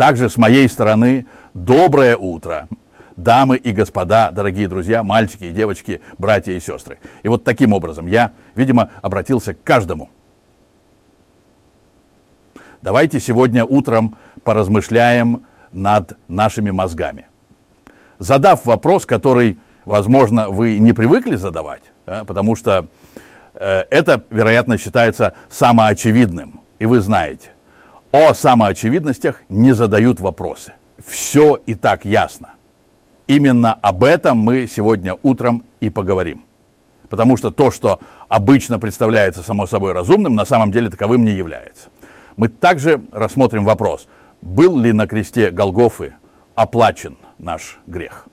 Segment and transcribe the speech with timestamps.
[0.00, 2.68] Также с моей стороны доброе утро,
[3.16, 6.96] дамы и господа, дорогие друзья, мальчики и девочки, братья и сестры.
[7.22, 10.08] И вот таким образом я, видимо, обратился к каждому.
[12.80, 17.26] Давайте сегодня утром поразмышляем над нашими мозгами.
[18.18, 22.86] Задав вопрос, который, возможно, вы не привыкли задавать, да, потому что
[23.52, 26.62] э, это, вероятно, считается самоочевидным.
[26.78, 27.50] И вы знаете,
[28.12, 30.74] о самоочевидностях не задают вопросы.
[31.04, 32.54] Все и так ясно.
[33.26, 36.44] Именно об этом мы сегодня утром и поговорим.
[37.08, 41.88] Потому что то, что обычно представляется само собой разумным, на самом деле таковым не является.
[42.36, 44.08] Мы также рассмотрим вопрос,
[44.42, 46.14] был ли на кресте Голгофы
[46.54, 48.26] оплачен наш грех?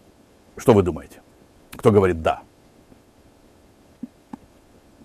[0.56, 1.22] Что вы думаете?
[1.76, 2.42] Кто говорит «да»?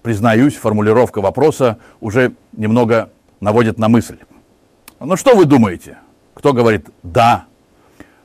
[0.03, 3.11] Признаюсь, формулировка вопроса уже немного
[3.41, 4.19] наводит на мысль.
[5.05, 5.99] Ну что вы думаете?
[6.33, 7.47] Кто говорит «да»?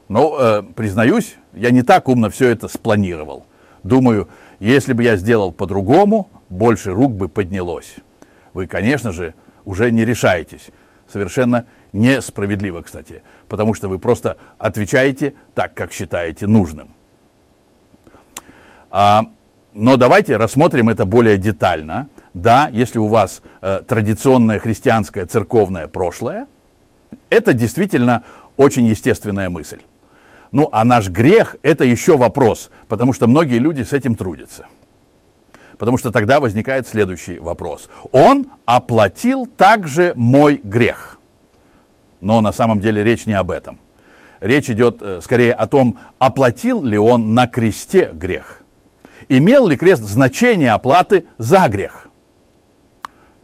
[0.09, 3.47] Ну, э, признаюсь, я не так умно все это спланировал.
[3.81, 4.29] Думаю,
[4.59, 7.95] если бы я сделал по-другому, больше рук бы поднялось.
[8.53, 9.33] Вы, конечно же,
[9.65, 10.69] уже не решаетесь.
[11.11, 16.89] Совершенно несправедливо, кстати, потому что вы просто отвечаете так, как считаете нужным.
[18.91, 19.23] А,
[19.73, 22.07] но давайте рассмотрим это более детально.
[22.35, 26.45] Да, если у вас э, традиционное христианское церковное прошлое–
[27.29, 28.23] это действительно
[28.55, 29.81] очень естественная мысль.
[30.51, 34.67] Ну, а наш грех– это еще вопрос, потому что многие люди с этим трудятся.
[35.77, 37.89] Потому что тогда возникает следующий вопрос.
[38.11, 41.19] Он оплатил также мой грех.
[42.21, 43.79] Но на самом деле речь не об этом.
[44.39, 48.61] Речь идет э, скорее о том, оплатил ли он на кресте грех.
[49.29, 52.06] Имел ли крест значение оплаты за грех.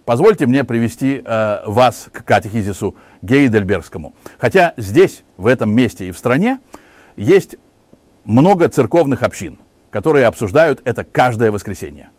[0.05, 4.13] Позвольте мне привести э, вас к катехизису Гейдельбергскому.
[4.37, 6.59] Хотя здесь, в этом месте и в стране,
[7.15, 7.55] есть
[8.25, 9.59] много церковных общин,
[9.91, 12.09] которые обсуждают это каждое воскресенье.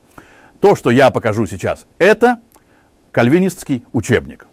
[0.60, 2.40] То, что я покажу сейчас, это
[3.12, 4.46] кальвинистский учебник.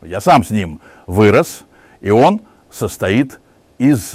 [0.00, 1.64] Я сам с ним вырос,
[2.00, 2.40] и он
[2.70, 3.40] состоит
[3.76, 4.14] из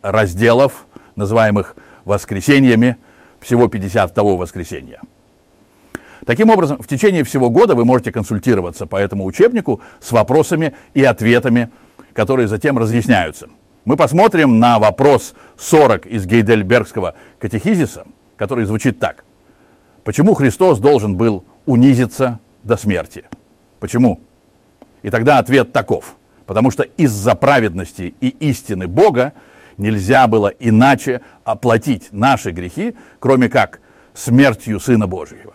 [0.00, 2.96] разделов, называемых воскресеньями,
[3.40, 5.00] всего 52 воскресенья.
[6.28, 11.02] Таким образом, в течение всего года вы можете консультироваться по этому учебнику с вопросами и
[11.02, 11.70] ответами,
[12.12, 13.48] которые затем разъясняются.
[13.86, 18.04] Мы посмотрим на вопрос 40 из Гейдельбергского катехизиса,
[18.36, 19.24] который звучит так.
[20.04, 23.24] Почему Христос должен был унизиться до смерти?
[23.80, 24.20] Почему?
[25.02, 26.14] И тогда ответ таков.
[26.44, 29.32] Потому что из-за праведности и истины Бога
[29.78, 33.80] нельзя было иначе оплатить наши грехи, кроме как
[34.12, 35.54] смертью Сына Божьего.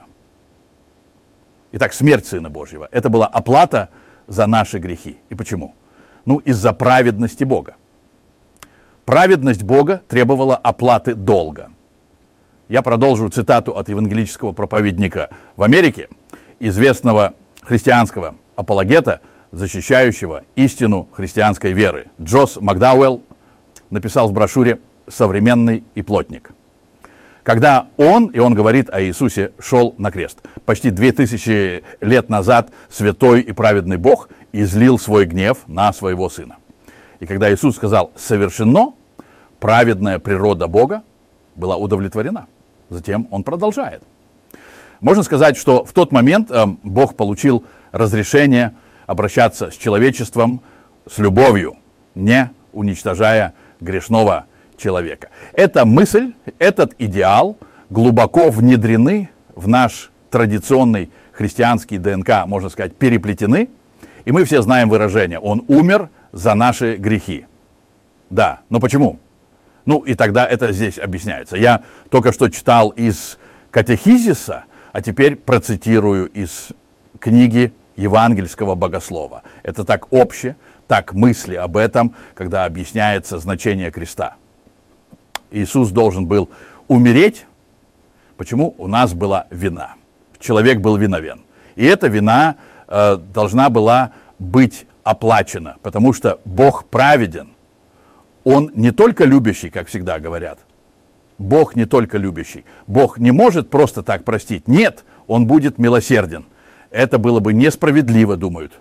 [1.75, 2.87] Итак, смерть Сына Божьего.
[2.91, 3.89] Это была оплата
[4.27, 5.17] за наши грехи.
[5.29, 5.73] И почему?
[6.23, 7.77] Ну, из-за праведности Бога.
[9.05, 11.71] Праведность Бога требовала оплаты долга.
[12.69, 16.09] Я продолжу цитату от евангелического проповедника в Америке,
[16.59, 22.05] известного христианского апологета, защищающего истину христианской веры.
[22.21, 23.23] Джос Макдауэлл
[23.89, 26.51] написал в брошюре «Современный и плотник»
[27.43, 30.39] когда он, и он говорит о Иисусе, шел на крест.
[30.65, 36.57] Почти две тысячи лет назад святой и праведный Бог излил свой гнев на своего сына.
[37.19, 38.93] И когда Иисус сказал «совершено»,
[39.59, 41.03] праведная природа Бога
[41.55, 42.47] была удовлетворена.
[42.89, 44.03] Затем он продолжает.
[44.99, 48.73] Можно сказать, что в тот момент э, Бог получил разрешение
[49.05, 50.61] обращаться с человечеством
[51.09, 51.75] с любовью,
[52.15, 54.45] не уничтожая грешного
[54.83, 55.29] человека.
[55.53, 57.57] Эта мысль, этот идеал
[57.89, 63.69] глубоко внедрены в наш традиционный христианский ДНК, можно сказать, переплетены.
[64.25, 67.45] И мы все знаем выражение «Он умер за наши грехи».
[68.29, 69.19] Да, но почему?
[69.85, 71.57] Ну, и тогда это здесь объясняется.
[71.57, 73.37] Я только что читал из
[73.69, 76.69] катехизиса, а теперь процитирую из
[77.19, 79.43] книги евангельского богослова.
[79.61, 80.55] Это так обще,
[80.87, 84.35] так мысли об этом, когда объясняется значение креста.
[85.53, 86.49] Иисус должен был
[86.87, 87.45] умереть.
[88.37, 88.73] Почему?
[88.77, 89.93] У нас была вина.
[90.39, 91.41] Человек был виновен.
[91.75, 92.55] И эта вина
[92.87, 97.49] э, должна была быть оплачена, потому что Бог праведен.
[98.43, 100.59] Он не только любящий, как всегда говорят.
[101.37, 102.65] Бог не только любящий.
[102.87, 104.67] Бог не может просто так простить.
[104.67, 106.45] Нет, Он будет милосерден.
[106.89, 108.73] Это было бы несправедливо, думают.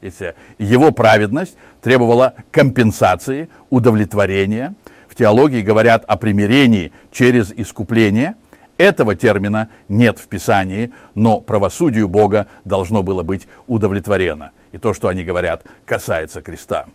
[0.00, 4.74] Если его праведность требовала компенсации, удовлетворения–
[5.14, 8.34] в теологии говорят о примирении через искупление.
[8.78, 14.50] Этого термина нет в Писании, но правосудию Бога должно было быть удовлетворено.
[14.72, 16.86] И то, что они говорят, касается креста.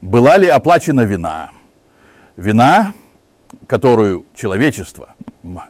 [0.00, 1.50] была ли оплачена вина.
[2.38, 2.94] Вина,
[3.66, 5.14] которую человечество,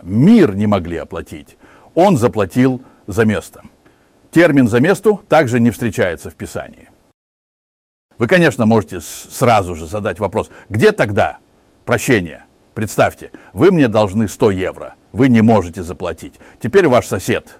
[0.05, 1.57] мир не могли оплатить,
[1.97, 3.63] он заплатил за место.
[4.31, 6.89] Термин «за месту» также не встречается в Писании.
[8.17, 11.39] Вы, конечно, можете сразу же задать вопрос, где тогда
[11.85, 12.44] прощение?
[12.75, 16.35] Представьте, вы мне должны 100 евро, вы не можете заплатить.
[16.61, 17.59] Теперь ваш сосед,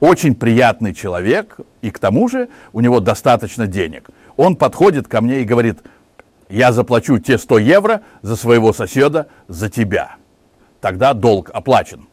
[0.00, 4.08] очень приятный человек, и к тому же у него достаточно денег.
[4.36, 5.78] Он подходит ко мне и говорит,
[6.48, 10.16] я заплачу те 100 евро за своего соседа, за тебя.
[10.80, 12.08] Тогда долг оплачен.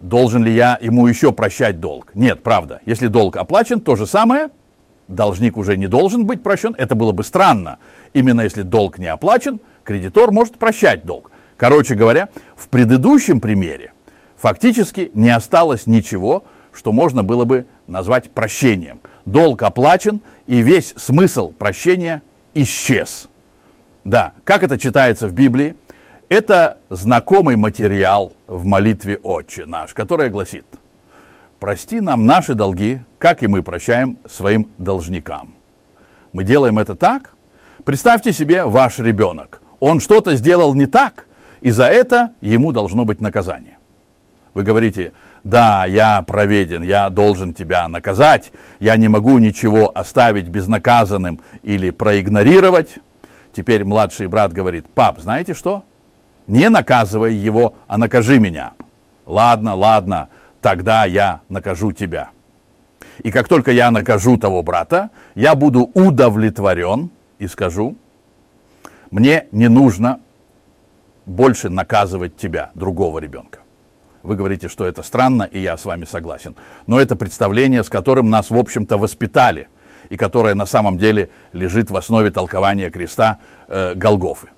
[0.00, 2.10] Должен ли я ему еще прощать долг?
[2.14, 2.80] Нет, правда.
[2.86, 4.48] Если долг оплачен, то же самое,
[5.06, 6.74] должник уже не должен быть прощен.
[6.76, 7.78] Это было бы странно.
[8.14, 11.30] Именно если долг не оплачен, кредитор может прощать долг.
[11.56, 13.92] Короче говоря, в предыдущем примере
[14.36, 19.00] фактически не осталось ничего, что можно было бы назвать прощением.
[19.24, 22.22] Долг оплачен, и весь смысл прощения
[22.54, 23.28] исчез.
[24.04, 25.76] Да, как это читается в Библии?
[26.28, 30.64] Это знакомый материал в молитве «Отче наш», которая гласит
[31.60, 35.54] «Прости нам наши долги, как и мы прощаем своим должникам».
[36.32, 37.34] Мы делаем это так.
[37.84, 39.60] Представьте себе ваш ребенок.
[39.80, 41.26] Он что-то сделал не так,
[41.60, 43.76] и за это ему должно быть наказание.
[44.54, 45.12] Вы говорите,
[45.42, 52.98] да, я проведен, я должен тебя наказать, я не могу ничего оставить безнаказанным или проигнорировать.
[53.52, 55.82] Теперь младший брат говорит, пап, знаете что?
[56.46, 58.74] Не наказывай его, а накажи меня.
[59.26, 60.28] Ладно, ладно,
[60.60, 62.30] тогда я накажу тебя.
[63.24, 67.10] И как только я накажу того брата, я буду удовлетворен
[67.42, 67.96] и скажу,
[69.10, 70.20] мне не нужно
[71.26, 73.58] больше наказывать тебя, другого ребенка.
[74.22, 76.54] Вы говорите, что это странно, и я с вами согласен.
[76.86, 79.68] Но это представление, с которым нас, в общем-то, воспитали,
[80.08, 84.48] и которое на самом деле лежит в основе толкования креста э, Голгофы.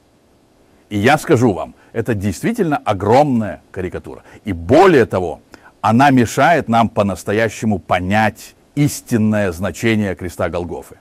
[0.90, 4.24] И я скажу вам, это действительно огромная карикатура.
[4.44, 5.40] И более того,
[5.80, 10.96] она мешает нам по-настоящему понять истинное значение креста Голгофы.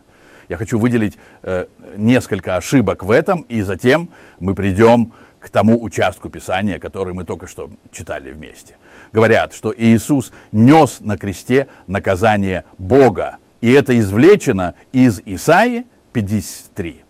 [0.54, 1.66] Я хочу выделить э,
[1.98, 4.10] несколько ошибок в этом, и затем
[4.40, 8.76] мы придем к тому участку Писания, который мы только что читали вместе.
[9.12, 17.04] Говорят, что Иисус нес на кресте наказание Бога, и это извлечено из Исаии 53.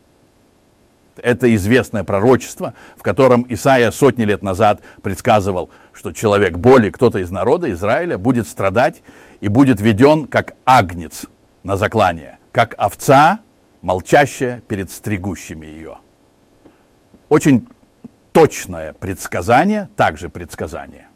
[1.17, 7.29] Это известное пророчество, в котором Исаия сотни лет назад предсказывал, что человек боли, кто-то из
[7.29, 9.03] народа Израиля, будет страдать
[9.41, 11.25] и будет веден как агнец
[11.63, 13.39] на заклание, как овца,
[13.81, 15.97] молчащая перед стригущими ее.
[17.27, 17.67] Очень
[18.31, 21.07] точное предсказание, также предсказание.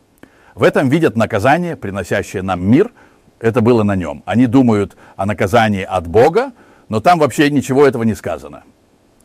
[0.56, 2.92] В этом видят наказание, приносящее нам мир.
[3.40, 4.24] Это было на нем.
[4.26, 6.54] Они думают о наказании от Бога,
[6.90, 8.64] но там вообще ничего этого не сказано.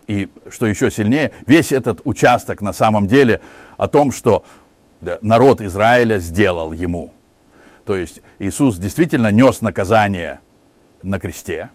[0.06, 3.40] И что еще сильнее, весь этот участок на самом деле
[3.78, 4.44] о том, что
[5.22, 7.14] народ Израиля сделал ему.
[7.86, 10.40] То есть Иисус действительно нес наказание
[11.02, 11.70] на кресте,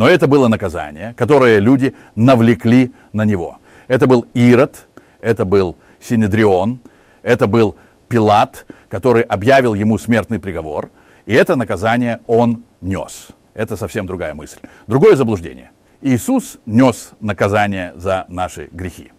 [0.00, 3.58] но это было наказание, которое люди навлекли на него.
[3.86, 4.86] Это был Ирод,
[5.20, 6.80] это был Синедрион,
[7.22, 7.76] это был
[8.08, 10.88] Пилат, который объявил ему смертный приговор,
[11.26, 13.28] и это наказание он нес.
[13.52, 14.60] Это совсем другая мысль.
[14.86, 15.70] Другое заблуждение–
[16.00, 19.12] Иисус нес наказание за наши грехи.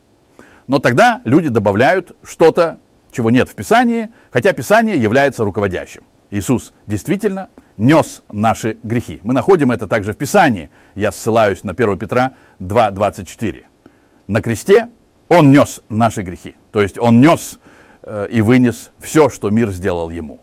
[0.65, 2.79] Но тогда люди добавляют что-то,
[3.11, 6.01] чего нет в Писании, хотя Писание является руководящим.
[6.31, 7.49] Иисус действительно
[7.81, 9.19] нес наши грехи.
[9.23, 10.69] Мы находим это также в Писании.
[10.95, 13.63] Я ссылаюсь на 1 Петра 2.24.
[14.27, 14.89] На кресте
[15.27, 16.55] Он нес наши грехи.
[16.71, 17.59] То есть Он нес
[18.03, 20.39] э, и вынес все, что мир сделал Ему.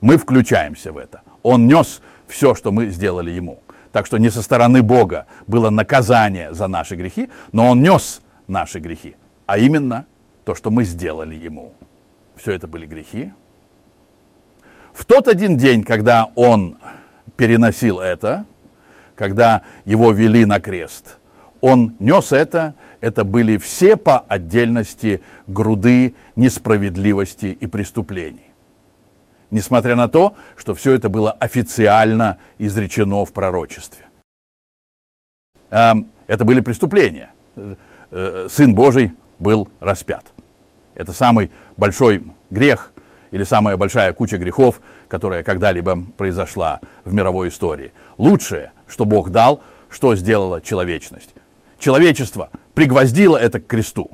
[0.00, 1.20] Мы включаемся в это.
[1.42, 3.60] Он нес все, что мы сделали Ему.
[3.92, 8.78] Так что не со стороны Бога было наказание за наши грехи, но Он нес наши
[8.78, 10.06] грехи, а именно
[10.44, 11.72] то, что мы сделали Ему.
[12.36, 13.32] Все это были грехи.
[14.96, 16.78] В тот один день, когда Он
[17.36, 18.46] переносил это,
[19.14, 21.18] когда Его вели на крест,
[21.60, 28.46] Он нес это, это были все по отдельности груды несправедливости и преступлений
[29.50, 34.04] несмотря на то, что все это было официально изречено в пророчестве.
[35.70, 37.30] Эм, это были преступления.
[38.10, 40.24] Э, Сын Божий был распят.
[40.96, 42.92] Это самый большой грех
[43.30, 47.92] или самая большая куча грехов, которая когда-либо произошла в мировой истории.
[48.18, 51.34] Лучшее, что Бог дал, что сделала человечность.
[51.78, 54.10] Человечество пригвоздило это к кресту.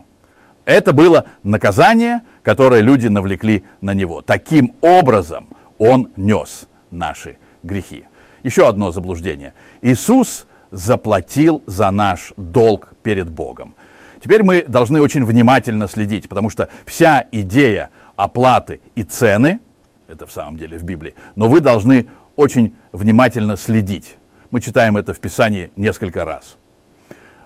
[0.64, 4.22] Это было наказание, которое люди навлекли на него.
[4.22, 8.04] Таким образом он нес наши грехи.
[8.42, 9.54] Еще одно заблуждение.
[9.80, 13.74] Иисус заплатил за наш долг перед Богом.
[14.22, 17.90] Теперь мы должны очень внимательно следить, потому что вся идея
[18.22, 19.58] оплаты и цены,
[20.06, 24.16] это в самом деле в Библии, но вы должны очень внимательно следить.
[24.52, 26.56] Мы читаем это в Писании несколько раз.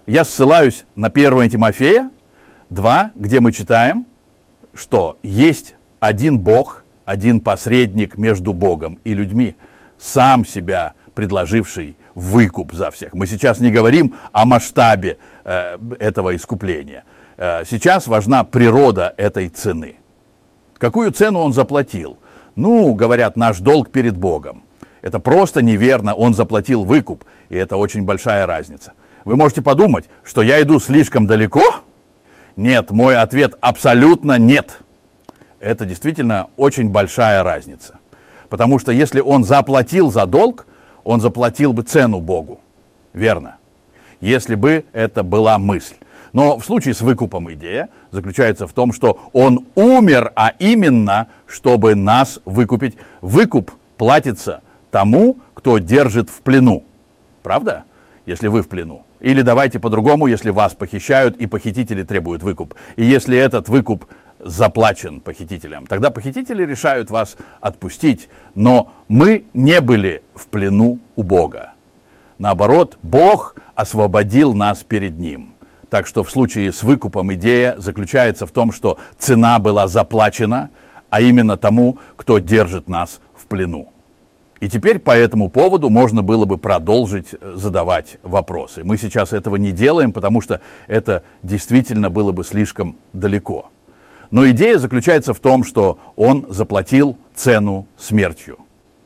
[0.06, 2.10] Я ссылаюсь на 1 Тимофея
[2.68, 4.06] 2, где мы читаем,
[4.74, 9.56] что есть один Бог, один посредник между Богом и людьми,
[9.98, 13.14] сам себя предложивший выкуп за всех.
[13.14, 17.04] Мы сейчас не говорим о масштабе э, этого искупления.
[17.38, 19.96] Э, сейчас важна природа этой цены.
[20.78, 22.18] Какую цену он заплатил?
[22.54, 24.62] Ну, говорят, наш долг перед Богом.
[25.02, 28.92] Это просто неверно, он заплатил выкуп, и это очень большая разница.
[29.24, 31.62] Вы можете подумать, что я иду слишком далеко?
[32.56, 34.80] Нет, мой ответ абсолютно нет.
[35.60, 37.98] Это действительно очень большая разница.
[38.48, 40.66] Потому что если он заплатил за долг,
[41.04, 42.60] он заплатил бы цену Богу.
[43.12, 43.56] Верно.
[44.20, 45.96] Если бы это была мысль.
[46.32, 51.94] Но в случае с выкупом идея заключается в том, что он умер, а именно, чтобы
[51.94, 52.96] нас выкупить.
[53.20, 56.84] Выкуп платится тому, кто держит в плену.
[57.42, 57.84] Правда?
[58.24, 59.04] Если вы в плену.
[59.20, 62.74] Или давайте по-другому, если вас похищают и похитители требуют выкуп.
[62.96, 64.06] И если этот выкуп
[64.40, 68.28] заплачен похитителям, тогда похитители решают вас отпустить.
[68.54, 71.74] Но мы не были в плену у Бога.
[72.38, 75.55] Наоборот, Бог освободил нас перед Ним.
[75.90, 80.70] Так что в случае с выкупом идея заключается в том, что цена была заплачена,
[81.10, 83.92] а именно тому, кто держит нас в плену.
[84.58, 88.82] И теперь по этому поводу можно было бы продолжить э, задавать вопросы.
[88.84, 93.70] Мы сейчас этого не делаем, потому что это действительно было бы слишком далеко.
[94.30, 98.58] Но идея заключается в том, что он заплатил цену смертью.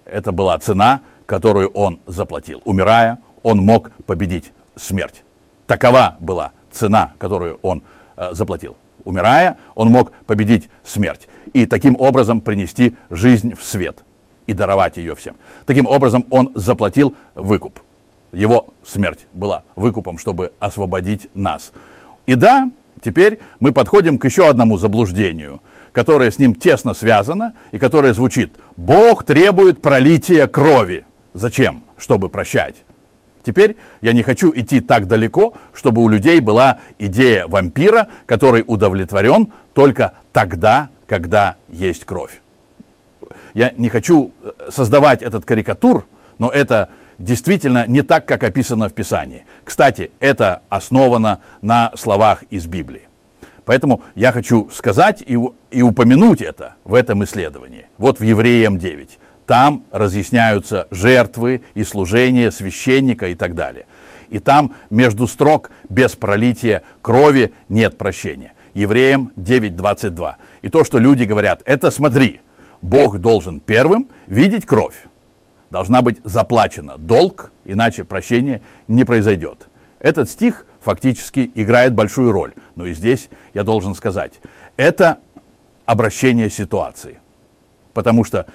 [0.04, 2.62] Это была цена, которую он заплатил.
[2.64, 5.24] Умирая, он мог победить смерть.
[5.66, 7.82] Такова была цена, которую он
[8.16, 8.76] э, заплатил.
[9.04, 14.04] Умирая, он мог победить смерть и таким образом принести жизнь в свет–
[14.50, 15.36] и даровать ее всем.
[15.64, 17.78] Таким образом, он заплатил выкуп.
[18.32, 21.72] Его смерть была выкупом, чтобы освободить нас.
[22.26, 22.68] И да,
[23.00, 25.62] теперь мы подходим к еще одному заблуждению,
[25.92, 31.04] которое с ним тесно связано и которое звучит «Бог требует пролития крови».
[31.32, 31.84] Зачем?
[31.96, 32.74] Чтобы прощать.
[33.42, 39.52] Теперь я не хочу идти так далеко, чтобы у людей была идея вампира, который удовлетворен
[39.72, 42.40] только тогда, когда есть кровь
[43.54, 46.06] я не хочу э, создавать этот карикатур,
[46.38, 49.44] но это действительно не так, как описано в Писании.
[49.64, 53.02] Кстати, это основано на словах из Библии.
[53.64, 55.38] Поэтому я хочу сказать и,
[55.70, 57.86] и упомянуть это в этом исследовании.
[57.98, 59.18] Вот в Евреям 9.
[59.50, 63.86] Там разъясняются жертвы и служение священника и так далее.
[64.28, 68.52] И там между строк без пролития крови нет прощения.
[68.74, 70.34] Евреям 9.22.
[70.62, 72.40] И то, что люди говорят, это смотри,
[72.80, 74.94] Бог должен первым видеть кровь.
[75.70, 79.66] Должна быть заплачена долг, иначе прощение не произойдет.
[79.98, 82.52] Этот стих фактически играет большую роль.
[82.76, 84.34] Но и здесь я должен сказать,
[84.76, 85.18] это
[85.86, 87.18] обращение ситуации.
[87.94, 88.46] Потому что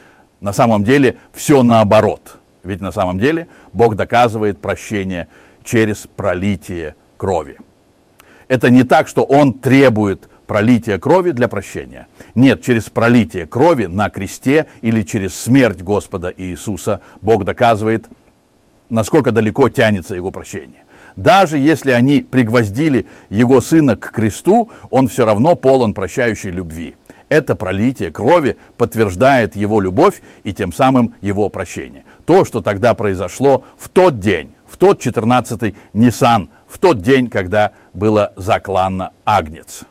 [0.46, 2.38] на самом деле все наоборот.
[2.64, 5.28] Ведь на самом деле Бог доказывает прощение
[5.64, 7.58] через пролитие крови.
[8.48, 12.06] Это не так, что Он требует пролития крови для прощения.
[12.36, 18.06] Нет, через пролитие крови на кресте или через смерть Господа Иисуса Бог доказывает,
[18.88, 20.84] насколько далеко тянется его прощение.
[21.16, 26.94] Даже если они пригвоздили его сына к кресту, он все равно полон прощающей любви.
[27.29, 32.03] Это пролитие крови подтверждает его любовь и тем самым его прощение.
[32.25, 37.72] То, что тогда произошло в тот день, в тот 14-й Ниссан, в тот день, когда
[37.94, 39.86] было закланно Агнец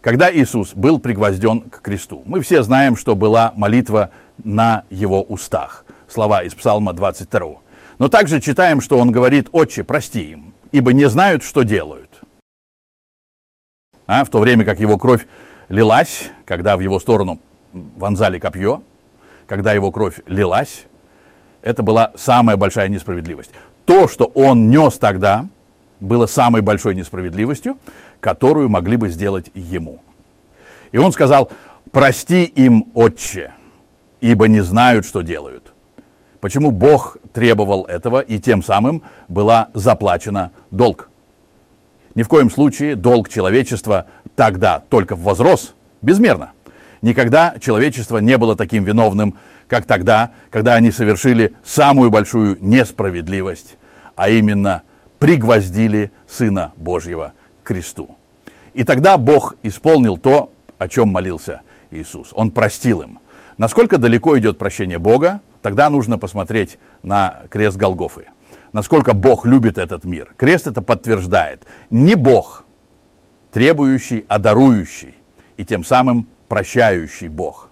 [0.00, 2.22] когда Иисус был пригвозден к кресту.
[2.24, 4.10] Мы все знаем, что была молитва
[4.42, 5.84] на его устах.
[6.08, 7.56] Слова из Псалма 22.
[7.98, 12.22] Но также читаем, что он говорит, «Отче, прости им, ибо не знают, что делают».
[14.06, 15.26] А, в то время как его кровь
[15.68, 17.40] лилась, когда в его сторону
[17.74, 18.82] вонзали копье,
[19.46, 20.86] когда его кровь лилась,
[21.60, 23.50] это была самая большая несправедливость.
[23.84, 25.46] То, что он нес тогда,
[26.00, 27.76] было самой большой несправедливостью,
[28.20, 30.00] которую могли бы сделать ему.
[30.90, 31.50] И он сказал,
[31.92, 33.52] прости им, отче,
[34.22, 35.74] ибо не знают, что делают.
[36.40, 41.10] Почему Бог требовал этого, и тем самым была заплачена долг.
[42.14, 46.52] Ни в коем случае долг человечества тогда только возрос безмерно.
[47.02, 49.38] Никогда человечество не было таким виновным,
[49.68, 53.76] как тогда, когда они совершили самую большую несправедливость,
[54.16, 54.82] а именно–
[55.18, 58.16] пригвоздили Сына Божьего к кресту.
[58.74, 62.30] И тогда Бог исполнил то, о чем молился Иисус.
[62.32, 63.18] Он простил им.
[63.56, 68.26] Насколько далеко идет прощение Бога, тогда нужно посмотреть на крест Голгофы.
[68.72, 70.32] Насколько Бог любит этот мир.
[70.36, 71.64] Крест это подтверждает.
[71.90, 72.64] Не Бог,
[73.50, 75.14] требующий, а дарующий.
[75.58, 77.68] И тем самым прощающий Бог.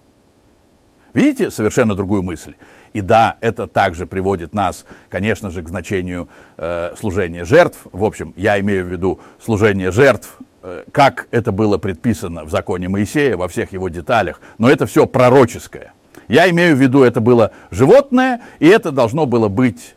[1.13, 2.53] Видите совершенно другую мысль?
[2.93, 7.79] И да, это также приводит нас, конечно же, к значению э, служения жертв.
[7.91, 12.87] В общем, я имею в виду служение жертв, э, как это было предписано в законе
[12.89, 14.41] Моисея во всех его деталях.
[14.57, 15.93] Но это все пророческое.
[16.27, 19.95] Я имею в виду, это было животное, и это должно было быть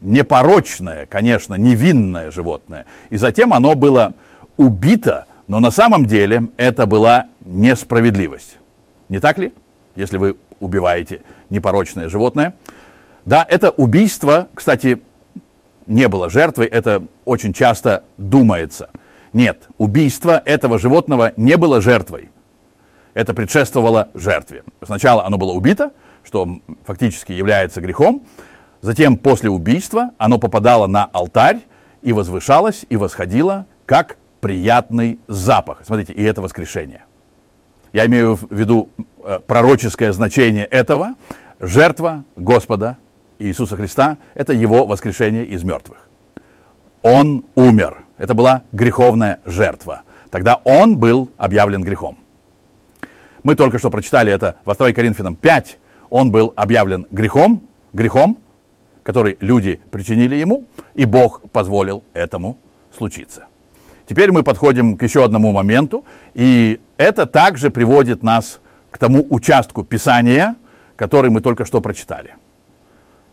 [0.00, 2.86] непорочное, конечно, невинное животное.
[3.10, 4.14] И затем оно было
[4.56, 8.58] убито, но на самом деле это была несправедливость.
[9.08, 9.52] Не так ли?
[9.96, 12.54] Если вы убиваете непорочное животное.
[13.24, 15.02] Да, это убийство, кстати,
[15.88, 18.90] не было жертвой, это очень часто думается.
[19.32, 22.30] Нет, убийство этого животного не было жертвой.
[23.14, 24.62] Это предшествовало жертве.
[24.84, 25.90] Сначала оно было убито,
[26.22, 28.22] что фактически является грехом.
[28.82, 31.58] Затем после убийства оно попадало на алтарь
[32.02, 35.82] и возвышалось, и восходило, как приятный запах.
[35.84, 37.04] Смотрите, и это воскрешение.
[37.92, 38.88] Я имею в виду
[39.24, 41.14] э, пророческое значение этого.
[41.58, 42.96] Жертва Господа
[43.38, 46.08] Иисуса Христа– это Его воскрешение из мертвых.
[47.02, 48.04] Он умер.
[48.18, 50.02] Это была греховная жертва.
[50.30, 52.18] Тогда Он был объявлен грехом.
[53.42, 55.78] Мы только что прочитали это во 2 Коринфянам 5.
[56.10, 58.38] Он был объявлен грехом, грехом,
[59.02, 62.58] который люди причинили ему, и Бог позволил этому
[62.96, 63.46] случиться.
[64.10, 68.58] Теперь мы подходим к еще одному моменту, и это также приводит нас
[68.90, 70.56] к тому участку Писания,
[70.96, 72.34] который мы только что прочитали.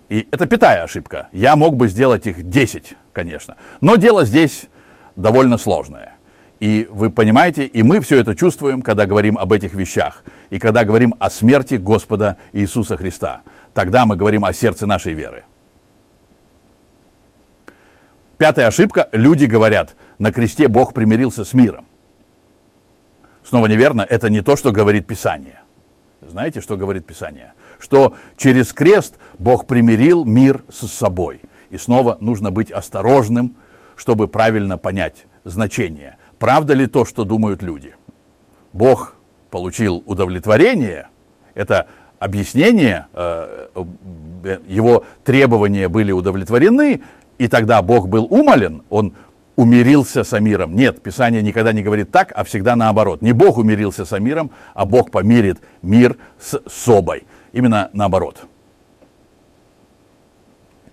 [0.10, 1.30] И это пятая ошибка.
[1.32, 3.56] Я мог бы сделать их 10, конечно.
[3.82, 4.68] Но дело здесь
[5.16, 6.14] довольно сложное.
[6.60, 10.24] И вы понимаете, и мы все это чувствуем, когда говорим об этих вещах.
[10.52, 13.42] И когда говорим о смерти Господа Иисуса Христа.
[13.74, 15.44] Тогда мы говорим о сердце нашей веры.
[18.38, 19.10] Пятая ошибка.
[19.12, 21.86] Люди говорят, на кресте Бог примирился с миром.
[23.44, 25.62] Снова неверно, это не то, что говорит Писание.
[26.22, 27.54] Знаете, что говорит Писание?
[27.80, 31.42] Что через крест Бог примирил мир с собой.
[31.70, 33.56] И снова нужно быть осторожным,
[33.96, 36.18] чтобы правильно понять значение.
[36.40, 37.96] Правда ли то, что думают люди?
[38.74, 39.16] Бог
[39.50, 41.08] получил удовлетворение,
[41.56, 41.88] это
[42.20, 43.68] объяснение, э,
[44.44, 47.02] э, его требования были удовлетворены,
[47.38, 49.14] и тогда Бог был умолен, он
[49.58, 50.76] умирился с миром.
[50.76, 53.22] Нет, Писание никогда не говорит так, а всегда наоборот.
[53.22, 57.26] Не Бог умирился с миром, а Бог помирит мир с собой.
[57.52, 58.46] Именно наоборот.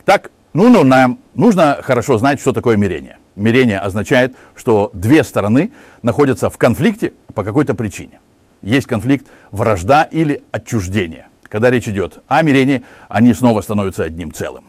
[0.05, 3.19] Так, ну, ну, нам нужно хорошо знать, что такое мирение.
[3.37, 5.73] Мирение означает, что две стороны
[6.03, 8.21] находятся в конфликте по какой-то причине.
[8.63, 11.29] Есть конфликт вражда или отчуждение.
[11.43, 14.65] Когда речь идет о мирении, они снова становятся одним целым.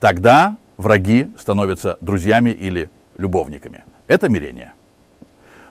[0.00, 3.84] Тогда враги становятся друзьями или любовниками.
[4.06, 4.72] Это мирение.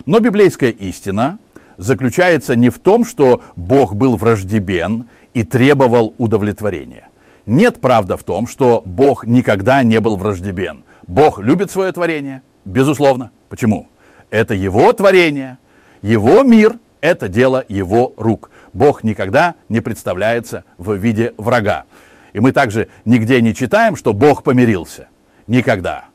[0.05, 1.39] Но библейская истина
[1.77, 7.09] заключается не в том, что Бог был враждебен и требовал удовлетворения.
[7.45, 10.83] Нет правда в том, что Бог никогда не был враждебен.
[11.07, 13.31] Бог любит свое творение, безусловно.
[13.47, 13.87] Почему?
[14.29, 15.57] Это его творение,
[16.01, 18.51] его мир, это дело его рук.
[18.73, 21.85] Бог никогда не представляется в виде врага.
[22.33, 25.07] И мы также нигде не читаем, что Бог помирился.
[25.47, 26.06] Никогда.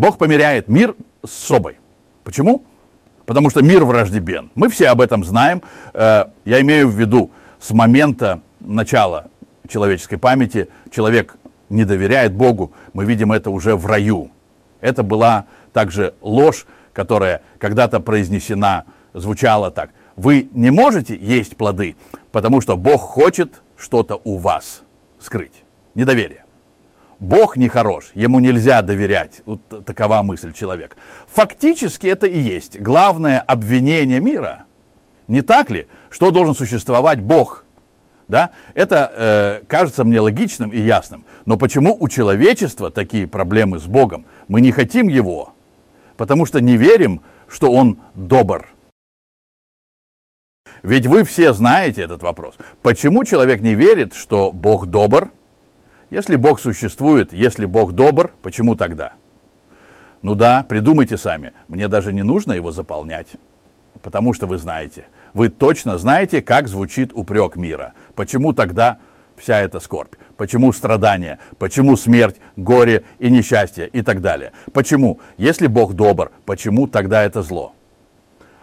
[0.00, 1.76] Бог померяет мир с собой.
[2.24, 2.64] Почему?
[3.26, 4.50] Потому что мир враждебен.
[4.54, 5.60] Мы все об этом знаем.
[5.92, 9.26] Э, я имею в виду, с момента начала
[9.68, 11.36] человеческой памяти человек
[11.68, 12.72] не доверяет Богу.
[12.94, 14.30] Мы видим это уже в раю.
[14.80, 19.90] Это была также ложь, которая когда-то произнесена, звучала так.
[20.16, 21.94] Вы не можете есть плоды,
[22.32, 24.80] потому что Бог хочет что-то у вас
[25.18, 25.62] скрыть.
[25.94, 26.39] Недоверие.
[27.20, 29.42] Бог нехорош, ему нельзя доверять.
[29.44, 30.96] Вот такова мысль человека.
[31.28, 34.64] Фактически это и есть главное обвинение мира.
[35.28, 35.86] Не так ли?
[36.08, 37.64] Что должен существовать Бог?
[38.26, 38.50] Да?
[38.74, 41.24] Это э, кажется мне логичным и ясным.
[41.44, 44.24] Но почему у человечества такие проблемы с Богом?
[44.48, 45.52] Мы не хотим Его,
[46.16, 48.68] потому что не верим, что Он добр.
[50.82, 52.54] Ведь вы все знаете этот вопрос.
[52.80, 55.30] Почему человек не верит, что Бог добр?
[56.10, 59.12] Если Бог существует, если Бог добр, почему тогда?
[60.22, 61.52] Ну да, придумайте сами.
[61.68, 63.28] Мне даже не нужно его заполнять,
[64.02, 65.06] потому что вы знаете.
[65.34, 67.94] Вы точно знаете, как звучит упрек мира.
[68.16, 68.98] Почему тогда
[69.36, 70.16] вся эта скорбь?
[70.36, 71.38] Почему страдания?
[71.58, 74.52] Почему смерть, горе и несчастье и так далее?
[74.72, 75.20] Почему?
[75.36, 77.72] Если Бог добр, почему тогда это зло?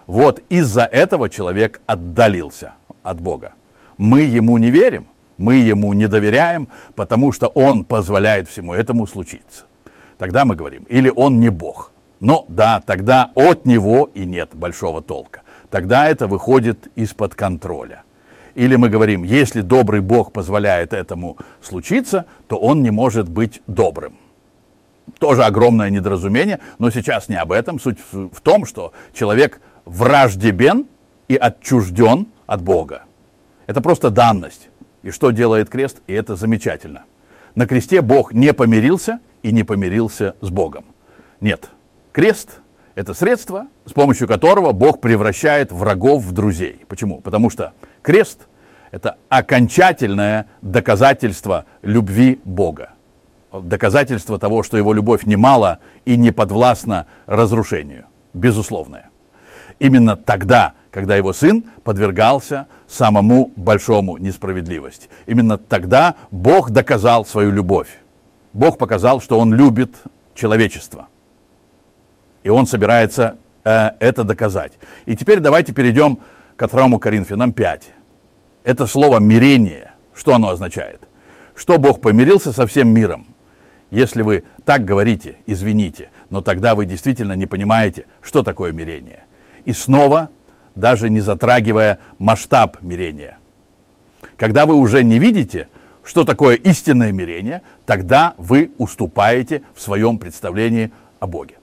[0.06, 3.54] Вот из-за этого человек отдалился от Бога.
[3.98, 5.08] Мы ему не верим,
[5.38, 9.66] мы ему не доверяем, потому что он позволяет всему этому случиться.
[10.18, 11.92] Тогда мы говорим, или он не Бог.
[12.20, 15.42] Но да, тогда от него и нет большого толка.
[15.70, 18.04] Тогда это выходит из-под контроля.
[18.56, 24.18] Или мы говорим, если добрый Бог позволяет этому случиться, то он не может быть добрым.
[25.20, 27.80] Тоже огромное недоразумение, но сейчас не об этом.
[27.80, 30.88] Суть в том, что человек враждебен
[31.28, 33.04] и отчужден от Бога.
[33.68, 34.70] Это просто данность.
[35.04, 36.02] И что делает крест?
[36.08, 37.04] И это замечательно.
[37.56, 40.86] На кресте Бог не помирился и не помирился с Богом.
[41.42, 41.70] Нет,
[42.12, 42.60] крест–
[42.96, 46.86] это средство, с помощью которого Бог превращает врагов в друзей.
[46.88, 47.20] Почему?
[47.22, 48.48] Потому что крест–
[48.92, 52.92] это окончательное доказательство любви Бога.
[53.52, 58.06] Доказательство того, что его любовь немало и не подвластна разрушению.
[58.34, 59.10] Безусловное.
[59.80, 65.10] Именно тогда, когда его сын подвергался самому большому несправедливости.
[65.26, 67.90] Именно тогда Бог доказал свою любовь.
[68.54, 69.96] Бог показал, что Он любит
[70.34, 71.08] человечество.
[72.44, 74.74] И Он собирается э, это доказать.
[75.06, 76.20] И теперь давайте перейдем
[76.56, 77.94] к 2 Коринфянам 5.
[78.64, 79.92] Это слово «мирение».
[80.16, 81.08] Что оно означает?
[81.56, 83.28] Что Бог помирился со всем миром.
[83.92, 89.24] Если вы так говорите, извините, но тогда вы действительно не понимаете, что такое мирение.
[89.68, 90.30] И снова,
[90.76, 93.38] даже не затрагивая масштаб мирения.
[94.38, 95.68] Когда вы уже не видите,
[96.06, 101.56] что такое истинное мирение, тогда вы уступаете в своем представлении о Боге.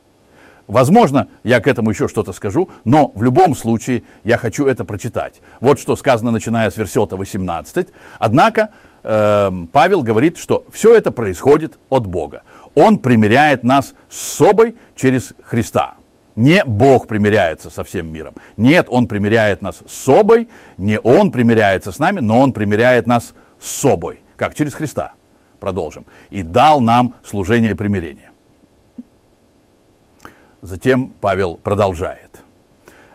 [0.66, 5.40] Возможно, я к этому еще что-то скажу, но в любом случае я хочу это прочитать.
[5.60, 7.88] Вот что сказано, начиная с версета 18.
[8.18, 8.68] Однако
[9.02, 12.42] э, Павел говорит, что все это происходит от Бога.
[12.74, 15.94] Он примиряет нас с собой через Христа.
[16.36, 18.34] Не Бог примиряется со всем миром.
[18.56, 23.34] Нет, Он примиряет нас с собой, не Он примиряется с нами, но Он примиряет нас
[23.60, 24.20] с собой.
[24.36, 24.54] Как?
[24.54, 25.12] Через Христа.
[25.60, 26.06] Продолжим.
[26.30, 28.32] И дал нам служение примирения.
[30.60, 32.42] Затем Павел продолжает.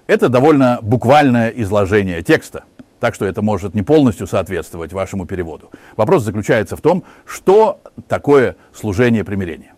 [0.07, 2.63] Это довольно буквальное изложение текста,
[2.99, 5.71] так что это может не полностью соответствовать вашему переводу.
[5.97, 9.73] Вопрос заключается в том, что такое служение примирения.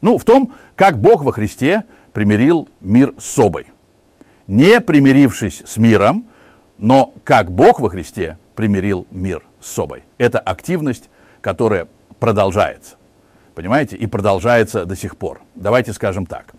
[0.00, 1.84] Ну, в том, как Бог во Христе
[2.18, 3.66] примирил мир с собой.
[4.48, 6.26] Не примирившись с миром,
[6.76, 10.02] но как Бог во Христе примирил мир с собой.
[10.18, 11.86] Это активность, которая
[12.18, 12.96] продолжается.
[13.54, 13.94] Понимаете?
[13.94, 15.42] И продолжается до сих пор.
[15.54, 16.54] Давайте скажем так.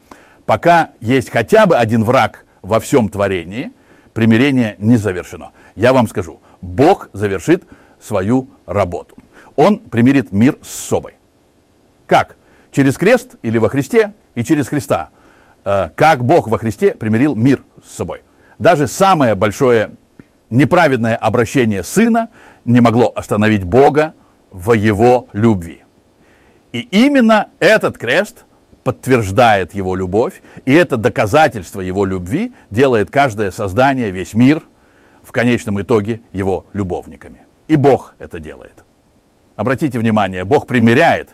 [0.45, 3.73] Пока есть хотя бы один враг во всем творении,
[4.13, 5.51] примирение не завершено.
[5.75, 7.65] Я вам скажу, Бог завершит
[7.99, 9.17] свою работу.
[9.57, 11.15] Он примирит мир с собой.
[12.07, 12.37] Как?
[12.71, 15.09] Через крест или во Христе и через Христа.
[15.65, 18.21] Э, как Бог во Христе примирил мир с собой.
[18.57, 19.91] Даже самое большое
[20.49, 22.29] неправедное обращение сына
[22.65, 24.13] не могло остановить Бога
[24.51, 25.83] в его любви.
[26.71, 28.45] И именно этот крест
[28.83, 34.63] подтверждает его любовь, и это доказательство его любви делает каждое создание, весь мир,
[35.23, 37.41] в конечном итоге его любовниками.
[37.67, 38.83] И Бог это делает.
[39.55, 41.29] Обратите внимание, Бог примиряет,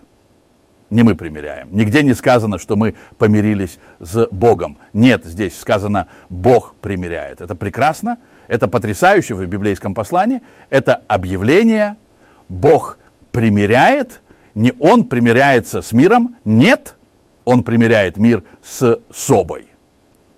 [0.89, 1.69] не мы примиряем.
[1.71, 4.77] Нигде не сказано, что мы помирились с Богом.
[4.93, 7.41] Нет, здесь сказано, Бог примиряет.
[7.41, 8.17] Это прекрасно,
[8.47, 10.41] это потрясающе в библейском послании.
[10.69, 11.97] Это объявление,
[12.49, 12.97] Бог
[13.31, 14.21] примиряет,
[14.53, 16.95] не Он примиряется с миром, нет,
[17.43, 19.67] Он примиряет мир с собой.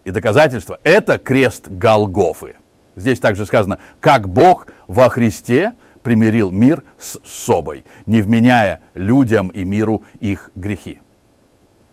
[0.05, 2.55] И доказательство– это крест Голгофы.
[2.95, 5.73] Здесь также сказано, как Бог во Христе
[6.07, 11.01] примирил мир с собой, не вменяя людям и миру их грехи.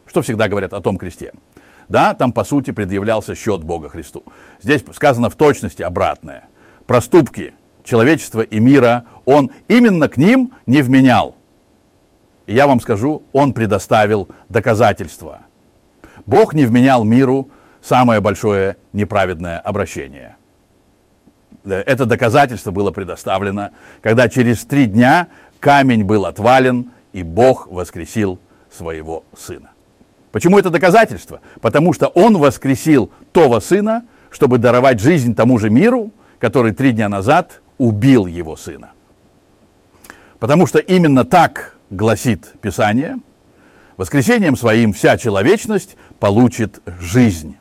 [0.07, 1.33] Что всегда говорят о том кресте?
[1.89, 4.23] Да, там по сути предъявлялся счет Бога Христу.
[4.63, 6.45] Здесь сказано в точности обратное.
[6.87, 11.35] Проступки человечества и мира он именно к ним не вменял.
[12.47, 15.41] И я вам скажу, он предоставил доказательства.
[16.25, 17.49] Бог не вменял миру
[17.83, 20.34] самое большое неправедное обращение.
[21.65, 23.71] Это доказательство было предоставлено,
[24.03, 25.29] когда через три дня
[25.61, 28.39] камень был отвален, и Бог воскресил
[28.71, 29.71] своего сына.
[30.31, 31.41] Почему это доказательство?
[31.61, 37.09] Потому что он воскресил того сына, чтобы даровать жизнь тому же миру, который три дня
[37.09, 38.91] назад убил его сына.
[40.41, 43.17] Потому что именно так гласит Писание,
[43.97, 47.57] воскресением своим вся человечность получит жизнь.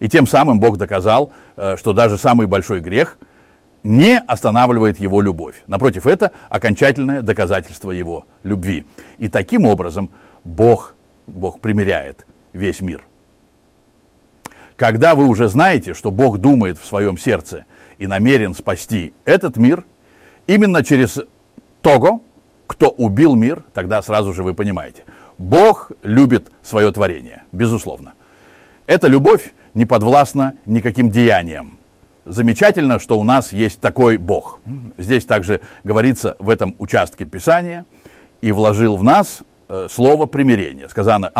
[0.00, 3.18] И тем самым Бог доказал, э, что даже самый большой грех
[3.82, 5.62] не останавливает его любовь.
[5.66, 8.84] Напротив, это окончательное доказательство его любви.
[9.18, 10.10] И таким образом
[10.44, 10.94] Бог,
[11.26, 13.04] Бог примиряет весь мир.
[14.76, 17.64] Когда вы уже знаете, что Бог думает в своем сердце
[17.98, 19.84] и намерен спасти этот мир,
[20.46, 21.20] именно через
[21.80, 22.22] того,
[22.66, 25.04] кто убил мир, тогда сразу же вы понимаете.
[25.38, 28.14] Бог любит свое творение, безусловно.
[28.86, 31.78] Эта любовь не подвластна никаким деяниям.
[32.24, 34.60] Замечательно, что у нас есть такой Бог.
[34.98, 37.84] Здесь также говорится в этом участке Писания,
[38.40, 40.88] и вложил в нас э, слово примирения.
[40.88, 41.32] Сказано,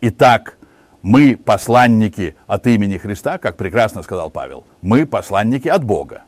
[0.00, 0.58] итак,
[1.02, 6.22] мы посланники от имени Христа, как прекрасно сказал Павел, мы посланники от Бога.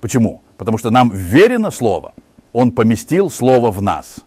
[0.00, 0.42] Почему?
[0.56, 2.14] Потому что нам верено Слово.
[2.52, 4.20] Он поместил Слово в нас.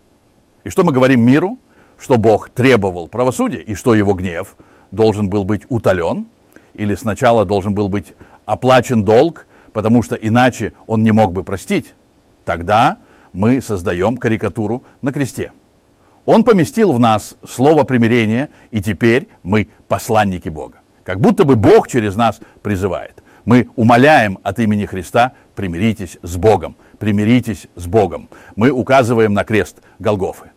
[0.63, 1.57] И что мы говорим миру?
[1.97, 4.55] Что Бог требовал правосудия, и что его гнев
[4.91, 6.27] должен был быть утолен,
[6.73, 8.13] или сначала должен был быть
[8.45, 11.93] оплачен долг, потому что иначе он не мог бы простить.
[12.45, 12.97] Тогда
[13.33, 15.51] мы создаем карикатуру на кресте.
[16.25, 20.77] Он поместил в нас слово примирения, и теперь мы посланники Бога.
[21.03, 23.23] Как будто бы Бог через нас призывает.
[23.45, 28.29] Мы умоляем от имени Христа, примиритесь с Богом, примиритесь с Богом.
[28.55, 30.51] Мы указываем на крест Голгофы.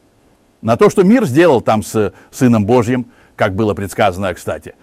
[0.60, 4.74] На то, что мир сделал там с Сыном Божьим, как было предсказано, кстати.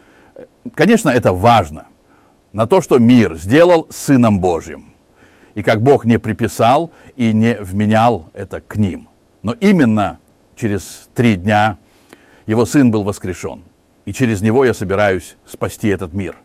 [0.74, 1.88] Конечно, это важно.
[2.54, 4.94] На то, что мир сделал Сыном Божьим.
[5.56, 9.10] И как Бог не приписал и не вменял это к ним.
[9.44, 10.20] Но именно
[10.56, 11.78] через три дня
[12.46, 13.64] его сын был воскрешен.
[14.06, 16.38] И через него я собираюсь спасти этот мир.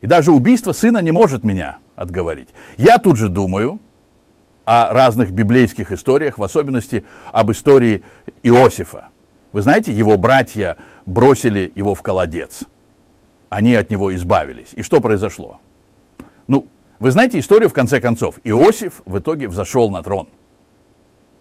[0.00, 2.48] И даже убийство сына не может меня отговорить.
[2.76, 3.80] Я тут же думаю
[4.64, 8.02] о разных библейских историях, в особенности об истории
[8.42, 9.08] Иосифа.
[9.56, 12.64] Вы знаете, его братья бросили его в колодец.
[13.48, 14.68] Они от него избавились.
[14.74, 15.60] И что произошло?
[16.46, 16.66] Ну,
[16.98, 18.38] вы знаете историю в конце концов.
[18.44, 20.28] Иосиф в итоге взошел на трон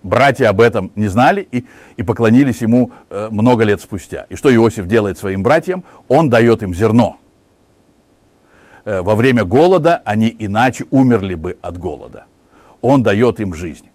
[0.01, 1.65] братья об этом не знали и,
[1.97, 4.27] и поклонились ему э, много лет спустя.
[4.29, 5.83] И что Иосиф делает своим братьям?
[6.07, 7.17] Он дает им зерно.
[8.85, 12.27] Э, во время голода они иначе умерли бы от голода.
[12.79, 13.89] Он дает им жизнь.